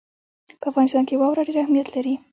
[0.59, 2.13] په افغانستان کې واوره ډېر اهمیت لري.